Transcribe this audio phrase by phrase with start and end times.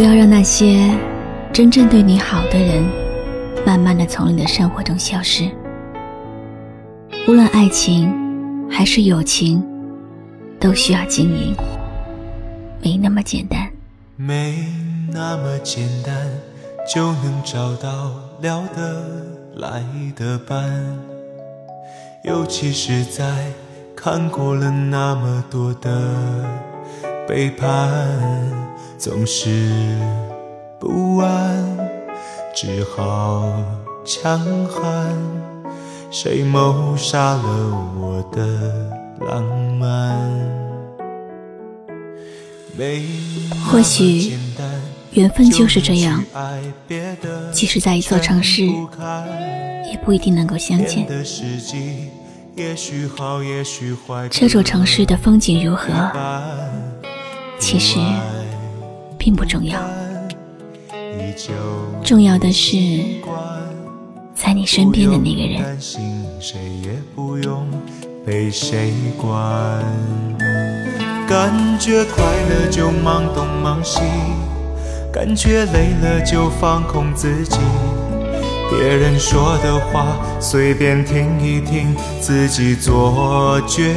[0.00, 0.98] 不要让那些
[1.52, 2.82] 真正对你好的人，
[3.66, 5.44] 慢慢的从你的生活中消失。
[7.28, 8.10] 无论爱情
[8.70, 9.62] 还是友情，
[10.58, 11.54] 都需要经营，
[12.82, 13.70] 没那么简单。
[14.16, 14.64] 没
[15.12, 16.16] 那么简单
[16.90, 19.04] 就能找到聊得
[19.56, 19.84] 来
[20.16, 20.64] 的伴，
[22.24, 23.52] 尤其是在
[23.94, 25.90] 看过了那么多的
[27.28, 27.68] 背叛，
[29.00, 29.48] 总是
[30.78, 31.64] 不安，
[32.54, 33.50] 只好
[34.04, 35.16] 强悍。
[36.10, 37.42] 谁谋杀了
[37.98, 38.90] 我的
[39.26, 39.42] 浪
[39.78, 40.20] 漫？
[43.64, 44.38] 或许
[45.12, 46.22] 缘分就是这样，
[47.54, 51.06] 即使在一座城市，也不一定能够相见。
[54.30, 55.88] 这座城市的风景如何，
[57.58, 57.98] 其实
[59.20, 59.78] 并不重要，
[62.02, 62.76] 重要的是
[64.34, 65.60] 在你身边的那个人。
[71.28, 74.00] 感觉快乐就忙东忙西，
[75.12, 77.58] 感觉累了就放空自己。
[78.70, 83.94] 别人说的话随便听一听，自己做决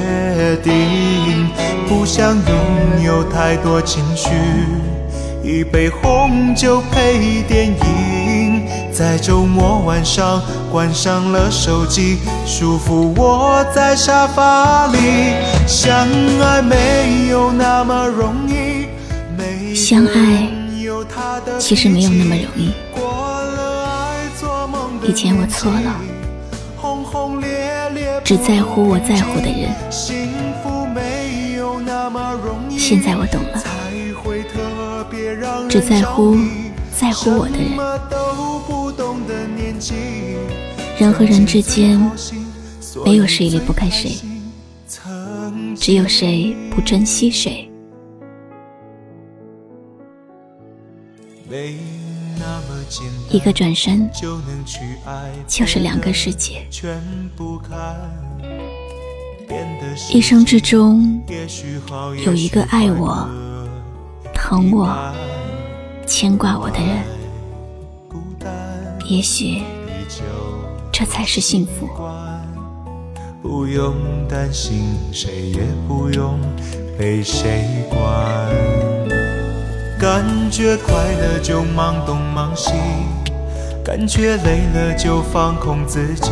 [0.61, 1.47] 定。
[1.87, 4.29] 不想拥有太多情绪，
[5.43, 10.41] 一杯红酒配电影，在周末晚上
[10.71, 15.33] 关上了手机，舒服窝在沙发里。
[15.67, 16.07] 相
[16.39, 20.47] 爱没有那么容易，相爱
[21.59, 22.71] 其实没有那么容易。
[25.05, 25.99] 以前我错了，
[28.23, 29.75] 只在乎我在乎的人。
[32.77, 33.61] 现在我懂了，
[35.69, 36.35] 只在乎
[36.95, 37.77] 在乎我的人。
[40.99, 41.99] 人和人之间，
[43.03, 44.15] 没有谁离不开谁。
[45.75, 47.69] 只有谁不珍惜谁？
[53.29, 54.09] 一个转身，
[55.47, 56.65] 就是两个世界。
[60.11, 61.21] 一生之中，
[62.25, 63.27] 有一个爱我、
[64.45, 64.93] 疼我、
[66.05, 66.97] 牵挂我的人，
[69.05, 69.63] 也许
[70.91, 71.87] 这才是幸福。
[73.41, 73.95] 不用
[74.27, 76.37] 担心，谁也不用
[76.99, 77.97] 被谁管。
[79.97, 82.73] 感觉快乐就忙东忙西，
[83.81, 86.31] 感觉累了就放空自己。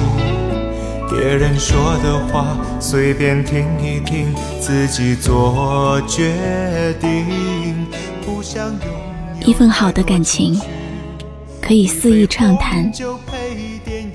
[1.12, 7.86] 别人说的话随便听一听，自己做决定。
[8.26, 8.80] 不想拥
[9.46, 10.58] 一份好的感情，
[11.62, 12.90] 可以肆意畅谈，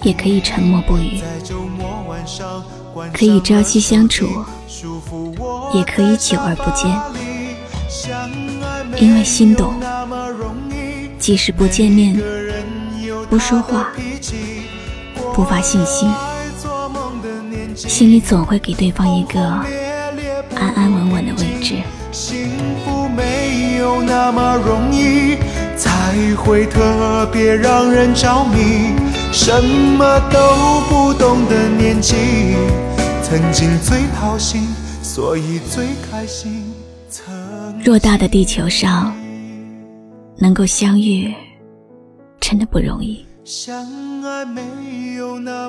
[0.02, 1.20] 也可以沉默不语。
[3.12, 4.26] 可以朝夕相处，
[5.74, 6.98] 也可以久而不见。
[8.98, 9.74] 因为心动，
[11.18, 12.18] 即使不见面、
[13.28, 13.92] 不说话、
[15.34, 16.06] 不发信息，
[17.76, 19.38] 心里总会给对方一个
[20.54, 21.74] 安安稳稳的位置。
[22.10, 22.48] 幸
[22.82, 25.36] 福没有那么容易，
[25.76, 28.94] 才会特别让人着迷。
[29.30, 32.14] 什么都不懂的年纪。
[33.22, 34.66] 曾经最掏心，
[35.02, 36.72] 所以最开心。
[37.84, 39.14] 偌大的地球上，
[40.38, 41.34] 能够相遇，
[42.40, 43.22] 真的不容易。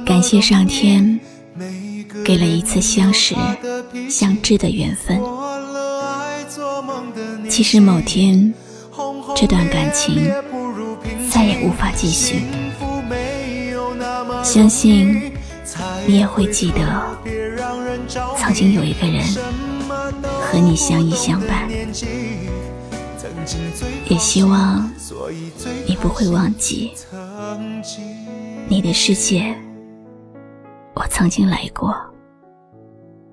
[0.06, 1.20] 感谢上天，
[2.24, 3.36] 给了一次相识、
[4.10, 5.20] 相知的缘分。
[7.50, 8.54] 其实某天，
[9.36, 10.32] 这段感情
[11.30, 12.42] 再也无法继续。
[14.44, 15.32] 相信
[16.06, 17.18] 你也会记得。
[18.38, 19.24] 曾经有一个人
[20.42, 21.70] 和你相依相伴，
[24.08, 24.90] 也希望
[25.86, 26.94] 你不会忘记
[28.70, 29.54] 你的世界，
[31.00, 31.96] 我曾经来过，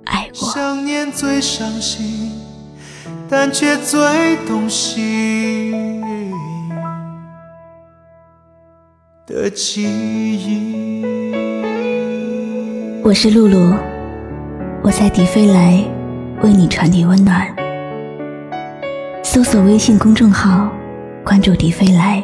[0.05, 0.51] 爱过。
[0.51, 2.31] 想念最伤心，
[3.27, 5.73] 但却最动心
[9.27, 11.03] 的记忆。
[13.03, 13.75] 我是露露。
[14.83, 15.83] 我在迪飞来
[16.43, 17.49] 为你传递温暖。
[19.23, 20.71] 搜索微信公众号，
[21.25, 22.23] 关注迪飞来，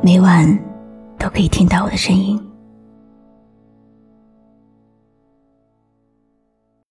[0.00, 0.56] 每晚
[1.18, 2.40] 都可以听到我的声音。